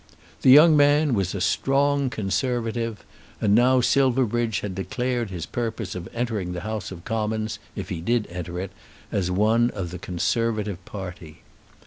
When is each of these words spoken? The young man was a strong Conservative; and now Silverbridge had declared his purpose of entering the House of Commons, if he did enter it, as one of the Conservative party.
The 0.41 0.49
young 0.49 0.75
man 0.75 1.13
was 1.13 1.35
a 1.35 1.39
strong 1.41 2.09
Conservative; 2.09 3.05
and 3.39 3.53
now 3.53 3.81
Silverbridge 3.81 4.61
had 4.61 4.73
declared 4.73 5.29
his 5.29 5.45
purpose 5.45 5.93
of 5.93 6.09
entering 6.11 6.53
the 6.53 6.61
House 6.61 6.89
of 6.91 7.05
Commons, 7.05 7.59
if 7.75 7.89
he 7.89 8.01
did 8.01 8.25
enter 8.31 8.59
it, 8.59 8.71
as 9.11 9.29
one 9.29 9.69
of 9.69 9.91
the 9.91 9.99
Conservative 9.99 10.83
party. 10.85 11.43